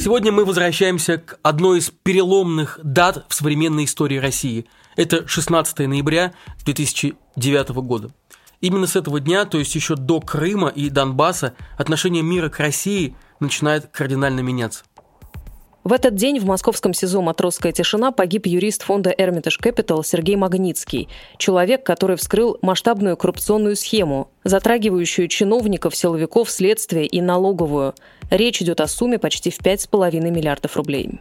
[0.00, 4.66] Сегодня мы возвращаемся к одной из переломных дат в современной истории России.
[4.94, 8.12] Это 16 ноября 2009 года.
[8.60, 13.16] Именно с этого дня, то есть еще до Крыма и Донбасса, отношение мира к России
[13.40, 14.84] начинает кардинально меняться.
[15.88, 21.08] В этот день в московском СИЗО «Матросская тишина» погиб юрист фонда Hermitage Capital Сергей Магнитский,
[21.38, 27.94] человек, который вскрыл масштабную коррупционную схему, затрагивающую чиновников, силовиков, следствия и налоговую.
[28.28, 31.20] Речь идет о сумме почти в 5,5 миллиардов рублей.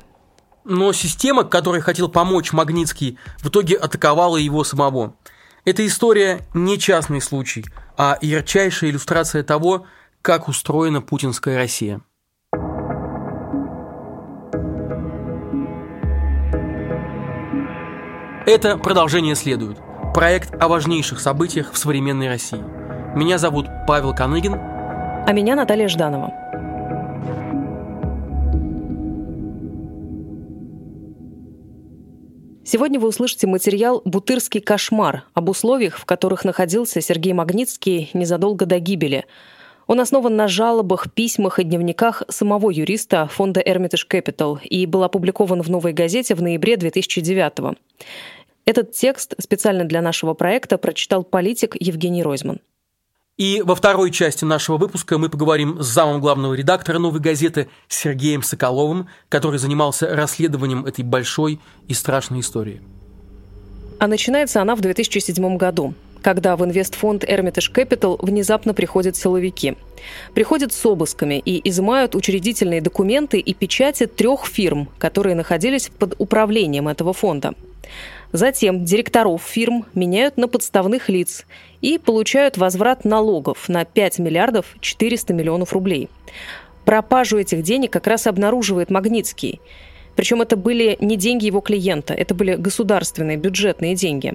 [0.65, 5.15] Но система, которой хотел помочь Магнитский, в итоге атаковала его самого.
[5.63, 7.63] Эта история не частный случай,
[7.95, 9.85] а ярчайшая иллюстрация того,
[10.21, 12.01] как устроена путинская Россия.
[18.47, 19.77] Это продолжение следует.
[20.13, 22.63] Проект о важнейших событиях в современной России.
[23.13, 24.53] Меня зовут Павел Коныгин.
[24.53, 26.33] А меня Наталья Жданова.
[32.63, 38.79] Сегодня вы услышите материал «Бутырский кошмар» об условиях, в которых находился Сергей Магнитский незадолго до
[38.79, 39.25] гибели.
[39.87, 45.61] Он основан на жалобах, письмах и дневниках самого юриста фонда Hermitage Capital и был опубликован
[45.61, 47.75] в «Новой газете» в ноябре 2009 года.
[48.67, 52.59] Этот текст специально для нашего проекта прочитал политик Евгений Ройзман.
[53.37, 58.43] И во второй части нашего выпуска мы поговорим с замом главного редактора «Новой газеты» Сергеем
[58.43, 62.81] Соколовым, который занимался расследованием этой большой и страшной истории.
[63.99, 69.77] А начинается она в 2007 году, когда в инвестфонд Hermitage Capital внезапно приходят силовики.
[70.33, 76.89] Приходят с обысками и изымают учредительные документы и печати трех фирм, которые находились под управлением
[76.89, 77.53] этого фонда–
[78.31, 81.45] Затем директоров фирм меняют на подставных лиц
[81.81, 86.09] и получают возврат налогов на 5 миллиардов 400 миллионов рублей.
[86.83, 89.61] Пропажу этих денег как раз обнаруживает Магнитский.
[90.15, 94.33] Причем это были не деньги его клиента, это были государственные бюджетные деньги.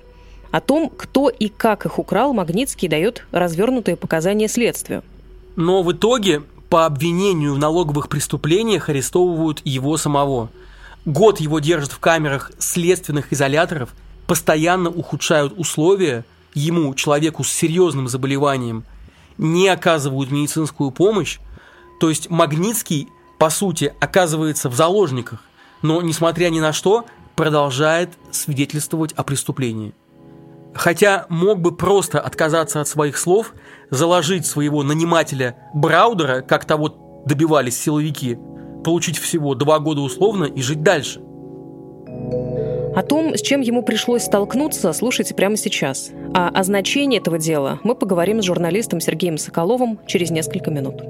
[0.51, 5.03] О том, кто и как их украл, Магнитский дает развернутые показания следствию.
[5.57, 10.49] Но в итоге по обвинению в налоговых преступлениях арестовывают его самого–
[11.05, 13.91] Год его держат в камерах следственных изоляторов,
[14.27, 16.25] постоянно ухудшают условия,
[16.55, 18.85] ему, человеку с серьезным заболеванием,
[19.37, 21.39] не оказывают медицинскую помощь.
[21.99, 23.09] То есть Магнитский,
[23.39, 25.43] по сути, оказывается в заложниках,
[25.81, 29.95] но, несмотря ни на что, продолжает свидетельствовать о преступлении.
[30.75, 33.55] Хотя мог бы просто отказаться от своих слов,
[33.91, 38.39] заложить своего нанимателя Браудера, как того добивались силовики–
[38.83, 41.21] получить всего два года условно и жить дальше.
[42.95, 46.11] О том, с чем ему пришлось столкнуться, слушайте прямо сейчас.
[46.35, 51.03] А о значении этого дела мы поговорим с журналистом Сергеем Соколовым через несколько минут.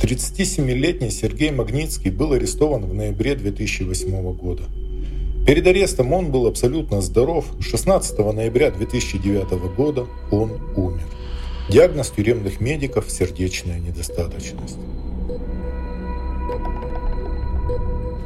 [0.00, 4.64] Тридцатисемилетний Сергей Магнитский был арестован в ноябре 2008 года.
[5.46, 7.46] Перед арестом он был абсолютно здоров.
[7.60, 11.02] 16 ноября 2009 года он умер.
[11.68, 14.78] Диагноз тюремных медиков– сердечная недостаточность.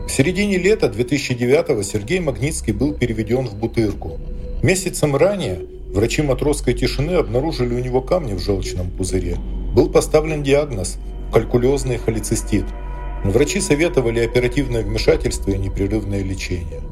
[0.06, 4.18] В середине лета 2009 Сергей Магнитский был переведен в Бутырку.
[4.62, 5.60] Месяцем ранее
[5.92, 9.38] врачи матросской тишины обнаружили у него камни в желчном пузыре.
[9.74, 10.98] Был поставлен диагноз–
[11.32, 12.66] калькулезный холецистит.
[13.24, 16.82] Врачи советовали оперативное вмешательство и непрерывное лечение.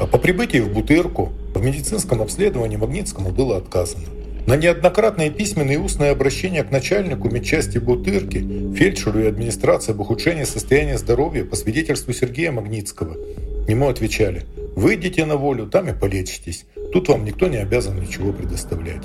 [0.00, 4.04] А по прибытии в Бутырку в медицинском обследовании Магнитскому было отказано.
[4.46, 8.38] На неоднократные письменные и устные обращения к начальнику медчасти Бутырки,
[8.74, 13.16] фельдшеру и администрации об ухудшении состояния здоровья по свидетельству Сергея Магнитского
[13.68, 16.64] ему отвечали «Выйдите на волю, там и полечитесь.
[16.92, 19.04] Тут вам никто не обязан ничего предоставлять».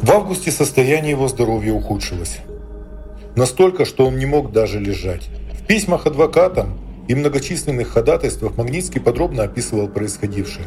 [0.00, 2.38] В августе состояние его здоровья ухудшилось.
[3.34, 5.28] Настолько, что он не мог даже лежать.
[5.52, 10.66] В письмах адвокатам и многочисленных ходатайствах Магнитский подробно описывал происходившее.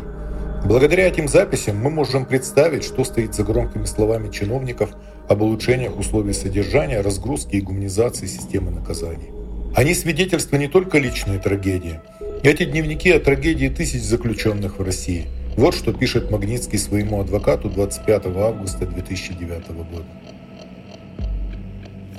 [0.65, 4.89] Благодаря этим записям мы можем представить, что стоит за громкими словами чиновников
[5.30, 9.31] об улучшениях условий содержания, разгрузки и гуманизации системы наказаний.
[9.75, 12.01] Они свидетельства не только личной трагедии.
[12.44, 15.27] Эти дневники о трагедии тысяч заключенных в России.
[15.56, 20.06] Вот что пишет Магнитский своему адвокату 25 августа 2009 года.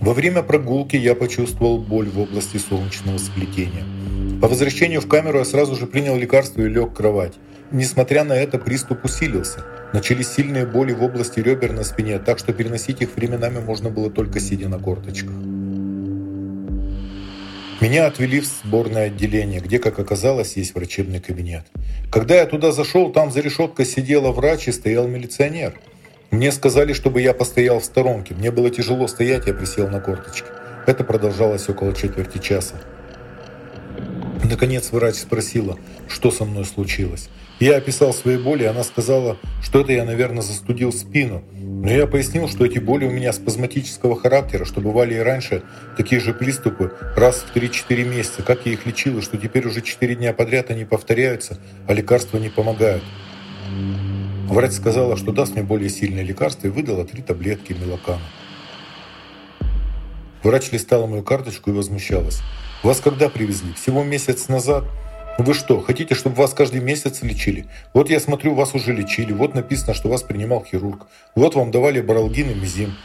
[0.00, 3.84] Во время прогулки я почувствовал боль в области солнечного сплетения–
[4.40, 7.34] по возвращению в камеру я сразу же принял лекарство и лег в кровать.
[7.72, 9.66] Несмотря на это, приступ усилился.
[9.92, 14.10] Начались сильные боли в области ребер на спине, так что переносить их временами можно было
[14.10, 15.34] только сидя на корточках.
[17.82, 21.66] Меня отвели в сборное отделение, где, как оказалось, есть врачебный кабинет.
[22.10, 25.74] Когда я туда зашел, там за решеткой сидела врач и стоял милиционер.
[26.30, 28.34] Мне сказали, чтобы я постоял в сторонке.
[28.34, 30.46] Мне было тяжело стоять, я присел на корточки.
[30.86, 32.76] Это продолжалось около четверти часа.
[34.44, 35.76] Наконец врач спросила,
[36.08, 37.28] что со мной случилось.
[37.58, 41.44] Я описал свои боли, она сказала, что это я, наверное, застудил спину.
[41.52, 45.62] Но я пояснил, что эти боли у меня спазматического характера, что бывали и раньше
[45.96, 48.42] такие же приступы раз в 3-4 месяца.
[48.42, 52.38] Как я их лечил, и что теперь уже 4 дня подряд они повторяются, а лекарства
[52.38, 53.02] не помогают.
[54.50, 58.20] Врач сказала, что даст мне более сильное лекарство и выдала три таблетки мелокана.
[60.42, 62.40] Врач листала мою карточку и возмущалась.
[62.82, 63.72] «Вас когда привезли?
[63.74, 64.84] Всего месяц назад?»
[65.38, 67.66] «Вы что, хотите, чтобы вас каждый месяц лечили?
[67.94, 69.32] Вот я смотрю, вас уже лечили.
[69.32, 71.06] Вот написано, что вас принимал хирург.
[71.36, 72.96] Вот вам давали баралгин и мизим.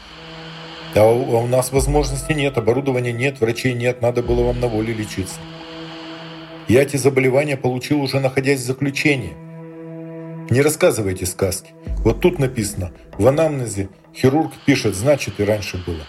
[0.96, 4.66] А у, а у нас возможности нет, оборудования нет, врачей нет, надо было вам на
[4.66, 5.36] воле лечиться.
[6.66, 9.45] Я эти заболевания получил уже находясь в заключении.
[10.48, 11.72] Не рассказывайте сказки.
[12.04, 16.02] Вот тут написано, в анамнезе хирург пишет, значит и раньше было.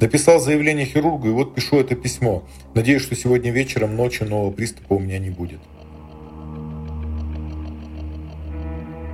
[0.00, 2.44] Написал заявление хирургу, и вот пишу это письмо.
[2.74, 5.60] Надеюсь, что сегодня вечером, ночью нового приступа у меня не будет.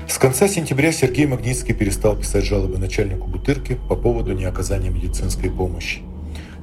[0.09, 6.01] С конца сентября Сергей Магнитский перестал писать жалобы начальнику Бутырки по поводу неоказания медицинской помощи.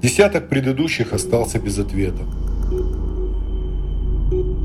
[0.02, 2.24] Десяток предыдущих остался без ответа.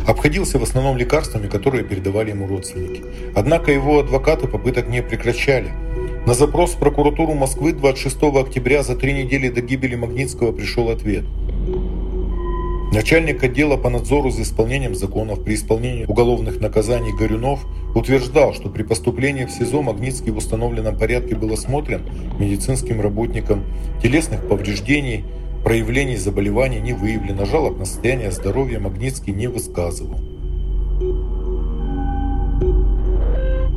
[0.07, 3.05] Обходился в основном лекарствами, которые передавали ему родственники.
[3.35, 5.73] Однако его адвокаты попыток не прекращали–
[6.27, 11.23] на запрос в прокуратуру Москвы 26 октября за три недели до гибели Магнитского пришел ответ.
[12.93, 17.65] Начальник отдела по надзору за исполнением законов при исполнении уголовных наказаний Горюнов
[17.95, 22.03] утверждал, что при поступлении в СИЗО Магнитский в установленном порядке был осмотрен
[22.41, 23.63] медицинским работником,
[24.03, 25.25] телесных повреждений,
[25.63, 30.19] проявлений заболеваний не выявлено, жалоб на состояние здоровья Магнитский не высказывал.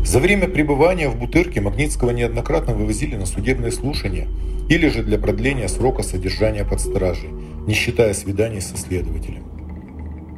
[0.03, 4.27] За время пребывания в Бутырке Магнитского неоднократно вывозили на судебные слушания
[4.67, 7.29] или же для продления срока содержания под стражей,
[7.67, 9.43] не считая свиданий со следователем.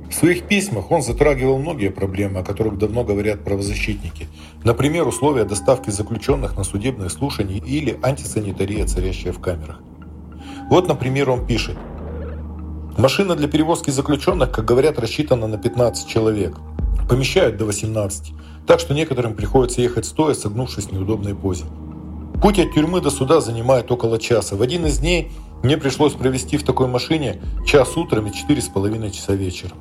[0.10, 4.28] В своих письмах он затрагивал многие проблемы, о которых давно говорят правозащитники.
[4.66, 9.80] Например, условия доставки заключенных на судебные слушания или антисанитария, царящая в камерах.
[10.72, 11.78] Вот, например, он пишет.
[12.98, 16.58] Машина для перевозки заключенных, как говорят, рассчитана на 15 человек.
[17.08, 18.34] Помещают до 18
[18.68, 21.66] так что некоторым приходится ехать стоя, согнувшись в неудобной позе.
[22.42, 24.56] Путь от тюрьмы до суда занимает около часа.
[24.56, 25.32] В один из дней
[25.64, 29.78] мне пришлось провести в такой машине час утром и четыре с половиной часа вечером.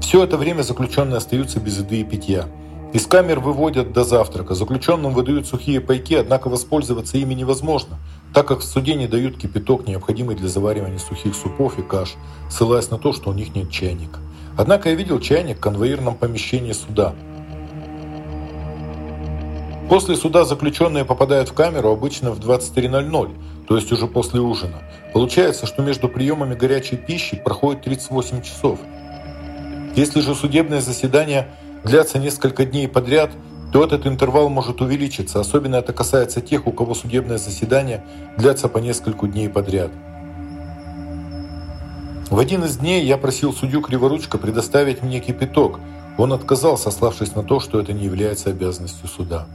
[0.00, 2.46] Все это время заключенные остаются без еды и питья.
[2.92, 4.54] Из камер выводят до завтрака.
[4.54, 7.98] Заключенным выдают сухие пайки, однако воспользоваться ими невозможно,
[8.34, 12.14] так как в суде не дают кипяток, необходимый для заваривания сухих супов и каш,
[12.48, 14.20] ссылаясь на то, что у них нет чайника.
[14.56, 17.14] Однако я видел чайник в конвоирном помещении суда–
[19.90, 23.30] После суда заключенные попадают в камеру обычно в 23.00,
[23.66, 24.84] то есть уже после ужина.
[25.12, 28.78] Получается, что между приемами горячей пищи проходит 38 часов.
[29.96, 31.48] Если же судебное заседание
[31.82, 33.32] длятся несколько дней подряд,
[33.72, 35.40] то этот интервал может увеличиться.
[35.40, 38.04] Особенно это касается тех, у кого судебное заседание
[38.36, 39.90] длятся по несколько дней подряд.
[42.30, 45.80] В один из дней я просил судью Криворучка предоставить мне кипяток.
[46.16, 49.46] Он отказал, сославшись на то, что это не является обязанностью суда.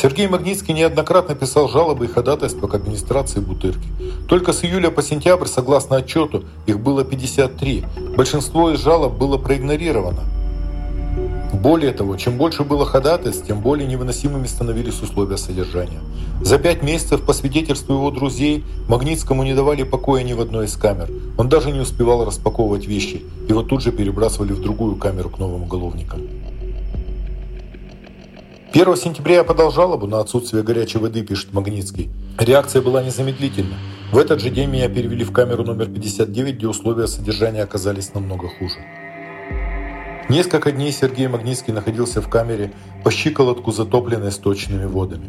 [0.00, 3.86] Сергей Магнитский неоднократно писал жалобы и ходатайства к администрации Бутырки.
[4.28, 7.84] Только с июля по сентябрь, согласно отчету, их было 53.
[8.16, 10.22] Большинство из жалоб было проигнорировано.
[11.52, 16.00] Более того, чем больше было ходатайств, тем более невыносимыми становились условия содержания.
[16.40, 20.76] За пять месяцев, по свидетельству его друзей, Магнитскому не давали покоя ни в одной из
[20.76, 21.10] камер.
[21.36, 23.22] Он даже не успевал распаковывать вещи.
[23.50, 26.20] Его тут же перебрасывали в другую камеру к новым уголовникам.
[28.72, 32.08] 1 сентября я подал жалобу на отсутствие горячей воды, пишет Магнитский.
[32.38, 33.74] Реакция была незамедлительна.
[34.12, 38.46] В этот же день меня перевели в камеру номер 59, где условия содержания оказались намного
[38.46, 38.76] хуже.
[40.28, 42.72] Несколько дней Сергей Магнитский находился в камере
[43.02, 45.26] по щиколотку, затопленной сточными водами.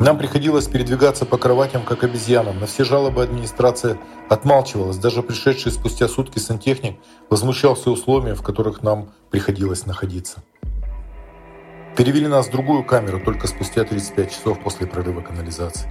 [0.00, 2.60] Нам приходилось передвигаться по кроватям, как обезьянам.
[2.60, 4.98] На все жалобы администрация отмалчивалась.
[4.98, 6.96] Даже пришедший спустя сутки сантехник
[7.28, 10.44] возмущался условиями, в которых нам приходилось находиться.
[11.96, 15.88] Перевели нас в другую камеру только спустя 35 часов после прорыва канализации.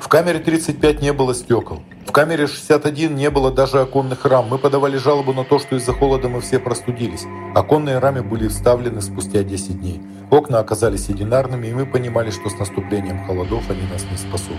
[0.00, 1.82] В камере 35 не было стекол.
[2.06, 4.48] В камере 61 не было даже оконных рам.
[4.48, 7.26] Мы подавали жалобу на то, что из-за холода мы все простудились.
[7.54, 10.00] Оконные рамы были вставлены спустя 10 дней.
[10.30, 14.56] Окна оказались единарными, и мы понимали, что с наступлением холодов они нас не спасут.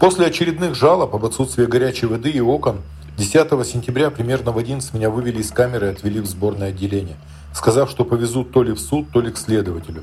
[0.00, 2.80] После очередных жалоб об отсутствии горячей воды и окон
[3.16, 7.16] 10 сентября примерно в 11 меня вывели из камеры и отвели в сборное отделение,
[7.52, 10.02] сказав, что повезут то ли в суд, то ли к следователю.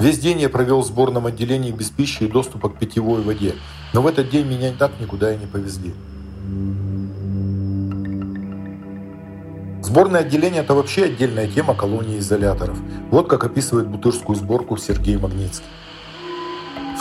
[0.00, 3.54] Весь день я провел в сборном отделении без пищи и доступа к питьевой воде,
[3.92, 5.94] но в этот день меня так никуда и не повезли.
[9.82, 12.78] Сборное отделение– это вообще отдельная тема колонии изоляторов.
[13.10, 15.64] Вот как описывает бутырскую сборку Сергей Магнитский.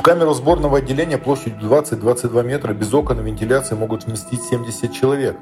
[0.07, 5.35] Камеру сборного отделения площадью 20-22 метра без окон и вентиляции могут вместить 70 человек.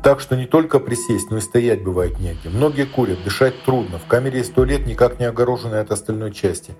[0.00, 2.48] Так что не только присесть, но и стоять бывает негде.
[2.50, 3.98] Многие курят, дышать трудно.
[3.98, 6.74] В камере есть туалет, никак не огороженный от остальной части.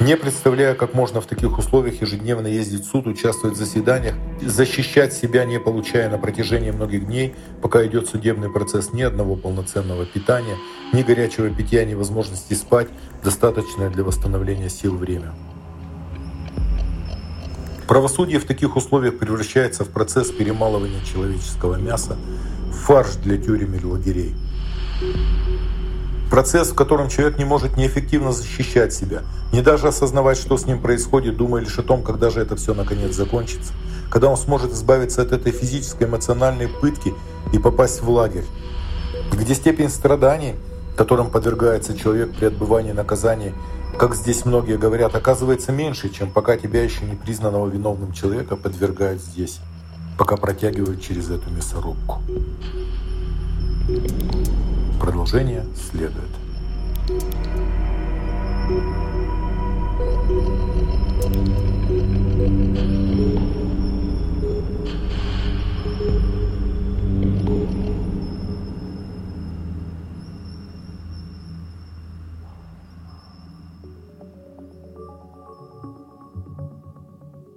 [0.00, 5.14] Не представляю, как можно в таких условиях ежедневно ездить в суд, участвовать в заседаниях, защищать
[5.14, 10.58] себя, не получая на протяжении многих дней, пока идет судебный процесс, ни одного полноценного питания,
[10.92, 12.88] ни горячего питья, ни возможности спать,
[13.24, 15.32] достаточное для восстановления сил время.
[17.88, 22.18] Правосудие в таких условиях превращается в процесс перемалывания человеческого мяса,
[22.70, 24.34] в фарш для тюрем или лагерей.
[26.30, 29.22] Процесс, в котором человек не может неэффективно защищать себя,
[29.54, 32.74] не даже осознавать, что с ним происходит, думая лишь о том, когда же это все
[32.74, 33.72] наконец закончится,
[34.10, 37.14] когда он сможет избавиться от этой физической, эмоциональной пытки
[37.54, 38.44] и попасть в лагерь,
[39.32, 40.56] где степень страданий,
[40.98, 43.54] которым подвергается человек при отбывании наказания,
[43.96, 49.22] как здесь многие говорят, оказывается меньше, чем пока тебя еще не признанного виновным человека подвергают
[49.22, 49.60] здесь,
[50.18, 52.20] пока протягивают через эту мясорубку.
[55.00, 56.32] Продолжение следует.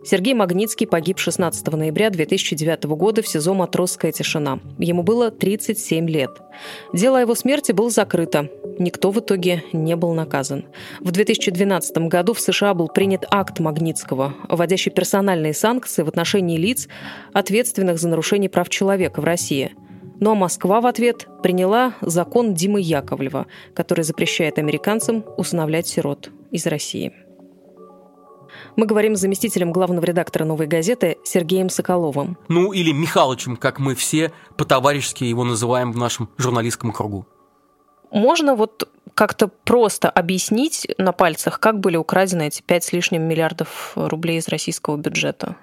[0.03, 4.60] Сергей Магнитский погиб 16 ноября 2009 года в СИЗО «Матросская тишина».
[4.79, 6.31] Ему было 37 лет.
[6.91, 8.50] Дело о его смерти было закрыто.
[8.79, 10.65] Никто в итоге не был наказан.
[11.01, 16.88] В 2012 году в США был принят акт Магнитского, вводящий персональные санкции в отношении лиц,
[17.31, 19.75] ответственных за нарушение прав человека в России.
[20.20, 26.65] Ну а Москва в ответ приняла закон Димы Яковлева, который запрещает американцам усыновлять сирот из
[26.65, 27.13] России.
[28.75, 32.37] Мы говорим с заместителем главного редактора «Новой газеты» Сергеем Соколовым.
[32.47, 37.25] Ну, или Михалычем, как мы все по-товарищески его называем в нашем журналистском кругу.
[38.11, 43.93] Можно вот как-то просто объяснить на пальцах, как были украдены эти пять с лишним миллиардов
[43.95, 45.55] рублей из российского бюджета?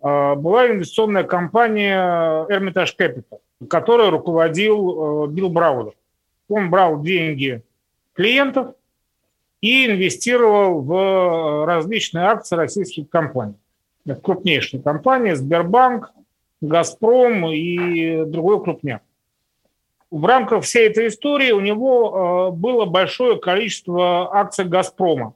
[0.00, 5.94] А, была инвестиционная компания Hermitage Capital, которой руководил э, Билл Браудер.
[6.48, 7.62] Он брал деньги
[8.12, 8.74] клиентов,
[9.64, 13.54] и инвестировал в э, различные акции российских компаний.
[14.22, 16.12] Крупнейшие компании, Сбербанк,
[16.60, 19.00] Газпром и другой крупняк.
[20.10, 25.32] В рамках всей этой истории у него э, было большое количество акций «Газпрома»,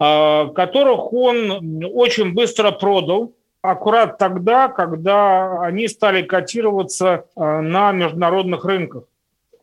[0.00, 9.04] э, которых он очень быстро продал, аккурат тогда, когда они стали котироваться на международных рынках.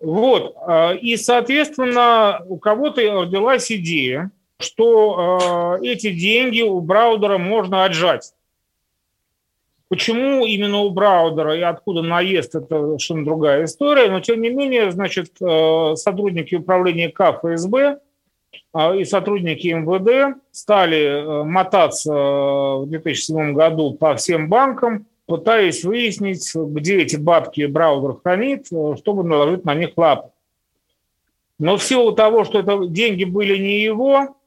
[0.03, 0.57] Вот.
[0.67, 8.33] А, и, соответственно, у кого-то родилась идея, что а, эти деньги у Браудера можно отжать.
[9.87, 14.09] Почему именно у Браудера и откуда наезд, это совершенно другая история.
[14.09, 17.99] Но, тем не менее, значит, а, сотрудники управления КФСБ
[18.95, 27.15] и сотрудники МВД стали мотаться в 2007 году по всем банкам, пытаясь выяснить, где эти
[27.15, 30.29] бабки браузер хранит, чтобы наложить на них лапы.
[31.57, 34.37] Но в силу того, что это деньги были не его,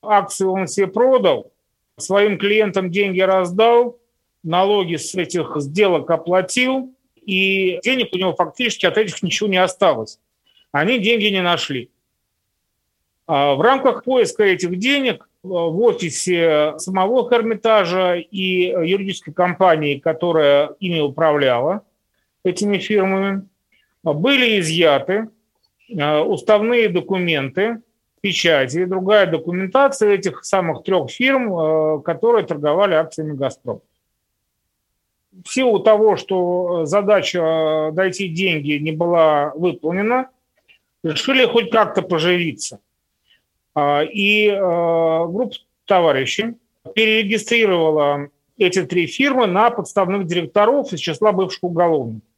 [0.00, 1.52] акции он все продал,
[1.98, 3.98] своим клиентам деньги раздал,
[4.42, 10.18] налоги с этих сделок оплатил, и денег у него фактически от этих ничего не осталось.
[10.70, 11.90] Они деньги не нашли.
[13.26, 21.00] А в рамках поиска этих денег в офисе самого Эрмитажа и юридической компании, которая ими
[21.00, 21.82] управляла,
[22.44, 23.48] этими фирмами,
[24.04, 25.28] были изъяты
[25.88, 27.80] э, уставные документы,
[28.20, 33.80] печати и другая документация этих самых трех фирм, э, которые торговали акциями «Газпром».
[35.44, 40.28] В силу того, что задача дойти деньги не была выполнена,
[41.02, 42.78] решили хоть как-то поживиться–
[43.76, 45.54] И группа
[45.86, 46.54] товарищей
[46.94, 52.28] перерегистрировала эти три фирмы на подставных директоров из числа бывших уголовников.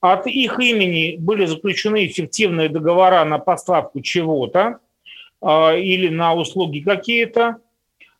[0.00, 4.80] От их имени были заключены эффективные договора на поставку чего-то
[5.42, 7.56] или на услуги какие-то.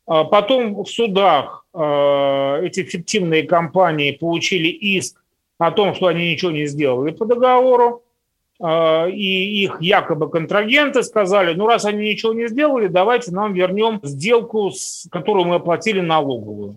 [0.06, 5.22] Потом в судах эти фиктивные компании получили иск
[5.58, 8.03] о том, что они ничего не сделали по договору.
[8.60, 14.00] А, и их якобы контрагенты сказали, ну раз они ничего не сделали, давайте нам вернем
[14.04, 14.70] сделку,
[15.10, 16.76] которую мы оплатили налоговую.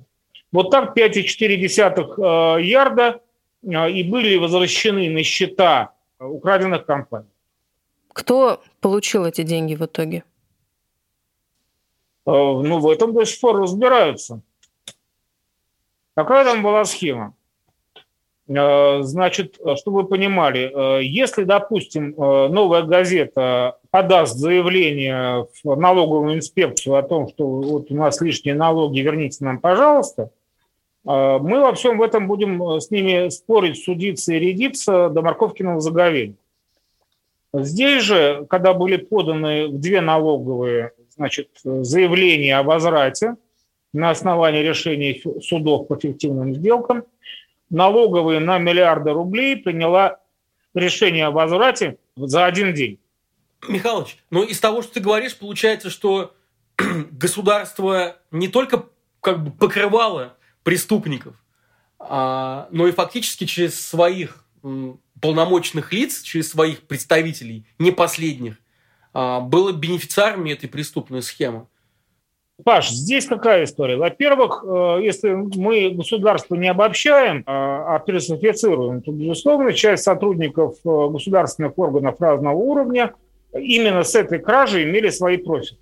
[0.51, 3.22] Вот так 5,4 а, ярда
[3.63, 7.29] а, и были возвращены на счета украденных компаний.
[8.10, 10.24] Кто получил эти деньги в итоге?
[12.25, 14.41] Ну, в этом до сих пор разбираются.
[16.15, 17.37] Какая там была схема?
[18.50, 26.36] Э, значит, чтобы вы понимали, э, если, допустим, э, новая газета подаст заявление в налоговую
[26.36, 30.32] инспекцию о том, что вот у нас лишние налоги, верните нам, пожалуйста,
[31.04, 36.36] мы во всем в этом будем с ними спорить, судиться и рядиться до морковкиного заговения.
[37.54, 43.38] Здесь же, когда были поданы две налоговые значит, заявления о возврате
[43.94, 47.04] на основании решений судов по фиктивным сделкам–
[47.69, 50.19] налоговые на миллиарды рублей приняла
[50.74, 53.00] решение о возврате за один день.
[53.67, 56.36] Михалыч, ну из того, что ты говоришь, получается, что
[57.12, 58.86] государство не только
[59.21, 61.36] как бы покрывало преступников,
[62.00, 64.45] а, но и фактически через своих
[65.21, 68.57] полномочных лиц, через своих представителей, не последних,
[69.13, 71.67] а, было бенефициарами этой преступной схемы.
[72.64, 73.98] Паш, здесь какая история?
[73.98, 81.08] Во-первых, э, если мы государство не обобщаем, а, а персонифицируем, то, безусловно, часть сотрудников э,
[81.10, 83.14] государственных органов разного уровня
[83.54, 85.78] именно с этой кражей имели свои профиты.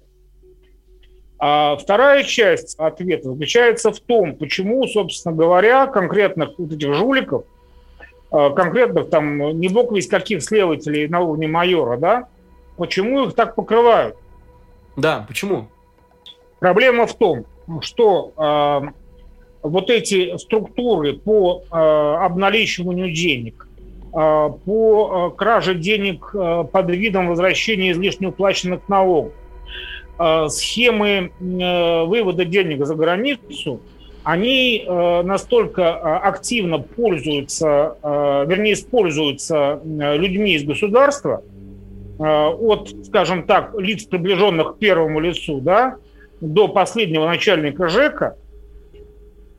[1.39, 7.45] А вторая часть ответа заключается в том, почему, собственно говоря, конкретных вот этих жуликов,
[8.33, 12.27] э, конкретных там не бог весь каких следователей на уровне майора, да,
[12.75, 14.17] почему их так покрывают?
[14.97, 15.69] Да, почему?
[16.59, 17.45] Проблема в том,
[17.81, 23.67] что э, вот эти структуры по э, обналичиванию денег,
[24.13, 29.33] э, по э, краже денег э, под видом возвращения излишне уплаченных налогов,
[30.19, 33.81] э, схемы э, вывода денег за границу,
[34.23, 41.43] они э, настолько активно пользуются, э, вернее, используются э, людьми из государства,
[42.17, 45.97] э, от, скажем так, лиц, приближенных к первому лицу, да,
[46.41, 48.37] до последнего начальника ЖЭКа,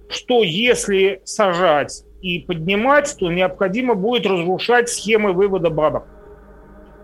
[0.08, 6.04] что если сажать и поднимать, то необходимо будет разрушать схемы вывода бабок.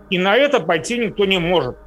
[0.09, 1.77] И на это пойти никто не может.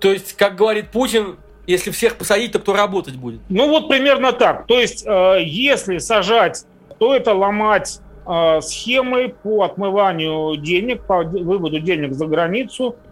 [0.00, 3.40] То есть, как говорит Путин, если всех посадить, то кто работать будет?
[3.48, 4.66] Ну вот примерно так.
[4.66, 6.66] То есть, э, если сажать,
[6.98, 12.96] то это ломать э, схемы по отмыванию денег, по выводу денег за границу–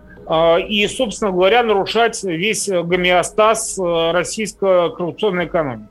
[0.69, 5.89] и, собственно говоря, нарушать весь гомеостаз э, российской коррупционной экономики.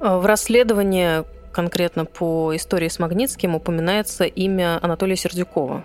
[0.00, 5.84] А, в расследовании конкретно по истории с Магнитским упоминается имя Анатолия Сердюкова.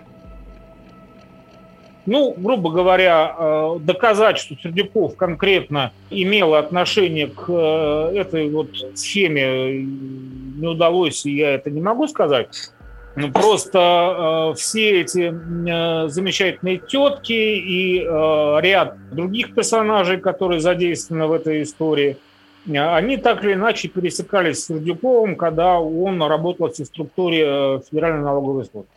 [2.06, 9.82] Ну, грубо говоря, э, доказать, что Сердюков конкретно имел отношение к э, этой вот схеме
[9.82, 12.70] не удалось, и я это не могу сказать.
[13.16, 21.26] Ну, просто э, все эти э, замечательные тетки и э, ряд других персонажей, которые задействованы
[21.26, 22.18] в этой истории,
[22.66, 28.22] э, они так или иначе пересекались с Сердюковым, когда он работал в структуре э, Федеральной
[28.22, 28.90] налоговой службы.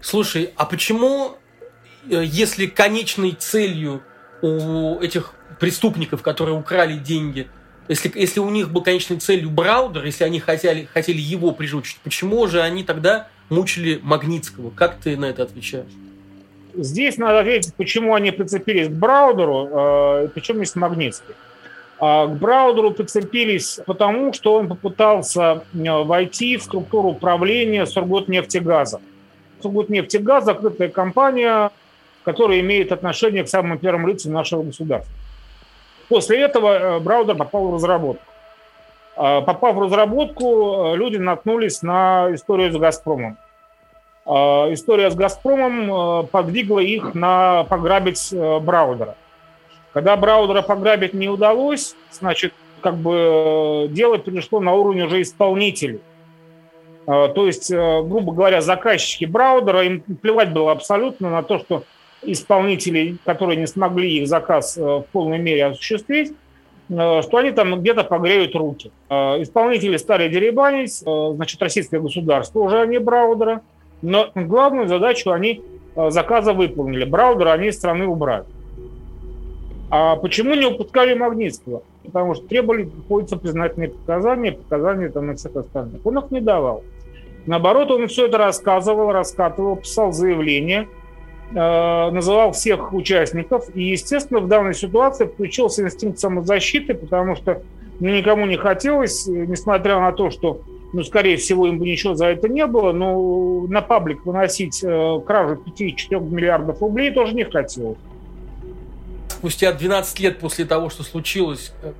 [0.00, 1.36] Слушай, а почему,
[2.10, 4.02] э, если конечной целью
[4.42, 7.46] у этих преступников, которые украли деньги,
[7.88, 12.46] если, если у них был конечной целью Браудер, если они хотели, хотели его прижучить, почему
[12.46, 14.70] же они тогда мучили Магнитского?
[14.70, 15.90] Как ты на это отвечаешь?
[16.74, 21.34] Здесь надо ответить, почему они прицепились к Браудеру, э, причем есть Магнитский.
[21.98, 29.00] А к Браудеру прицепились потому, что он попытался э, войти в структуру управления Сургутнефтегаза.
[29.62, 31.70] Сургутнефтегаз– закрытая компания,
[32.24, 35.12] которая имеет отношение к самым первым лицам нашего государства.
[36.08, 38.22] После этого э, браузер попал в разработку.
[39.16, 43.38] А, попав в разработку, э, люди наткнулись на историю с «Газпромом».
[44.24, 49.16] История с «Газпромом» э, подвигла их на пограбить браузера.
[49.92, 56.00] Когда браузера пограбить не удалось, значит, как бы дело перешло на уровень уже исполнителей.
[57.06, 61.84] То есть, грубо говоря, заказчики браузера, им плевать было абсолютно на то, что
[62.32, 66.32] исполнителей, которые не смогли их заказ в полной мере осуществить,
[66.88, 68.90] что они там где-то погреют руки.
[69.10, 73.62] Исполнители стали деребанить, значит, российское государство уже, а не Браудера,
[74.02, 75.62] но главную задачу они
[75.96, 77.04] заказа выполнили.
[77.04, 78.44] Браудера они из страны убрали.
[79.90, 81.82] А почему не упускали Магнитского?
[82.04, 86.04] Потому что требовали, приходится признательные показания, показания там на всех остальных.
[86.04, 86.82] Он их не давал.
[87.46, 90.86] Наоборот, он все это рассказывал, раскатывал, писал заявление, э,
[91.52, 93.68] называл всех участников.
[93.74, 97.62] И, естественно, в данной ситуации включился инстинкт самозащиты, потому что
[98.00, 100.60] ну, никому не хотелось, несмотря на то, что,
[100.92, 105.20] ну, скорее всего, им бы ничего за это не было, но на паблик выносить э,
[105.24, 107.98] кражу 5-4 миллиардов рублей тоже не хотелось
[109.36, 111.92] спустя 12 лет после того, что случилось, э,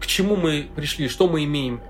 [0.00, 1.80] к чему мы пришли, что мы имеем?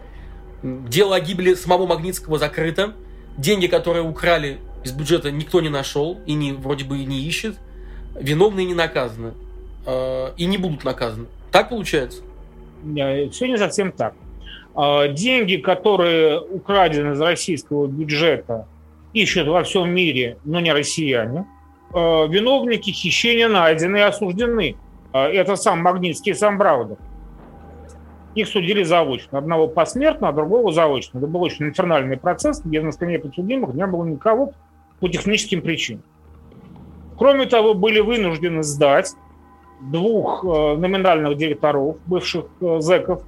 [0.62, 2.94] Дело о гибели самого Магнитского закрыто.
[3.36, 7.56] Деньги, которые украли из бюджета, никто не нашел и не, вроде бы и не ищет.
[8.14, 9.32] Виновные не наказаны.
[9.86, 11.26] Э, и не будут наказаны.
[11.50, 12.22] Так получается?
[12.82, 14.14] Все не совсем так.
[14.74, 18.66] А, деньги, которые украдены из российского бюджета,
[19.12, 21.46] ищут во всем мире, но не россияне.
[21.92, 24.76] А, виновники хищения найдены и осуждены.
[25.12, 26.96] Это сам Магнитский и сам Браудер.
[28.34, 29.38] Их судили заочно.
[29.38, 31.18] Одного посмертно, а другого заочно.
[31.18, 34.52] Это был очень инфернальный процесс, где на скамье подсудимых не было никого
[35.04, 36.02] по техническим причинам.
[37.18, 39.12] Кроме того, были вынуждены сдать
[39.82, 43.22] двух э, номинальных директоров, бывших э, зэков,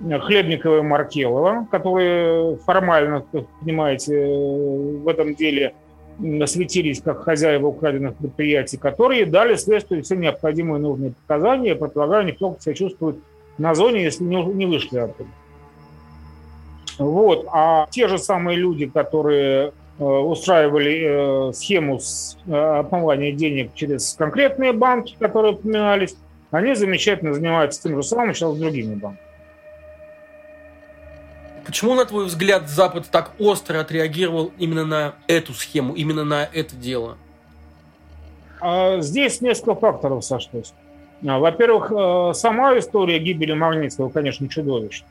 [0.00, 5.74] Хлебникова и Маркелова, которые формально, как понимаете, в этом деле
[6.46, 12.74] светились как хозяева украденных предприятий, которые дали следствию все необходимые нужные показания, предполагаю, никто себя
[12.74, 13.16] чувствует
[13.58, 15.28] на зоне, если не, вышли оттуда.
[16.96, 17.46] Вот.
[17.52, 19.72] А те же самые люди, которые э,
[20.04, 26.16] устраивали э, схему с э, отмывания денег через конкретные банки, которые упоминались,
[26.50, 29.26] они замечательно занимаются тем же самым сейчас с другими банками.
[31.66, 36.74] Почему, на твой взгляд, Запад так остро отреагировал именно на эту схему, именно на это
[36.74, 37.16] дело?
[38.60, 40.72] А, здесь несколько факторов сошлось.
[41.26, 45.06] А, во-первых, э, сама история гибели Магнитского, конечно, чудовищна.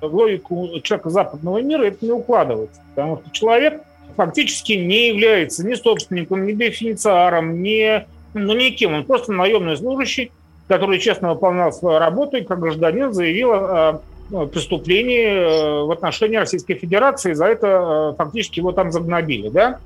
[0.00, 3.80] В логику человека западного мира это не укладывается, потому что человек
[4.16, 8.94] фактически не является ни собственником, ни бенефициаром, ни, ну, никем.
[8.94, 10.32] Он просто наемный служащий,
[10.68, 14.02] который честно выполнял свою работу и как гражданин заявил о
[14.32, 19.78] Э, преступлений э, в отношении Российской Федерации, за это э, фактически его там загнобили, да.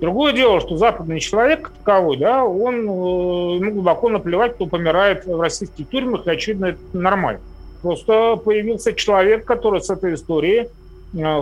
[0.00, 5.88] Другое дело, что западный человек таковой, да, он ему глубоко наплевать, кто помирает в российских
[5.88, 7.40] тюрьмах, и, очевидно, это нормально.
[7.80, 10.68] Просто появился человек, который с этой историей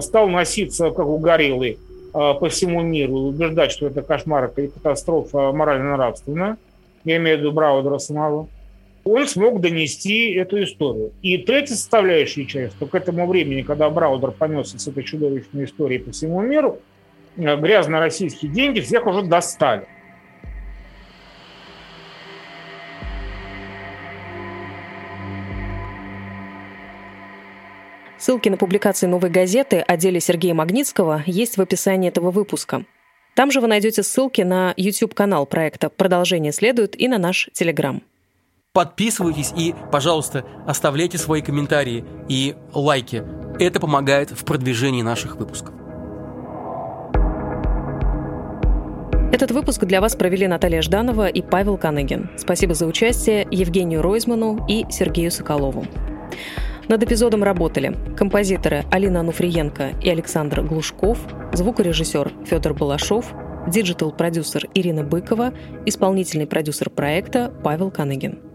[0.00, 1.78] стал носиться, как у гориллы,
[2.14, 6.56] по всему миру, убеждать, что это кошмар, это катастрофа морально-нравственная.
[7.04, 8.48] Я имею в виду Браудера самого
[9.04, 11.12] он смог донести эту историю.
[11.22, 15.98] И третья составляющая часть, что к этому времени, когда Браудер понесся с этой чудовищной историей
[15.98, 16.78] по всему миру,
[17.36, 19.86] э, грязно-российские деньги всех уже достали.
[28.24, 32.86] Ссылки на публикации «Новой газеты» о деле Сергея Магнитского есть в описании этого выпуска.
[33.36, 38.00] Там же вы найдете ссылки на YouTube-канал проекта «Продолжение следует» и на наш Телеграм.
[38.72, 43.22] Подписывайтесь и, пожалуйста, оставляйте свои комментарии и лайки.
[43.60, 45.74] Это помогает в продвижении наших выпусков.
[49.34, 52.30] Этот выпуск для вас провели Наталья Жданова и Павел Каныгин.
[52.38, 55.84] Спасибо за участие Евгению Ройзману и Сергею Соколову.
[56.88, 61.18] Над эпизодом работали композиторы Алина Ануфриенко и Александр Глушков,
[61.52, 63.32] звукорежиссер Федор Балашов,
[63.66, 65.54] digital-продюсер Ирина Быкова,
[65.86, 68.53] исполнительный продюсер проекта Павел Каныгин.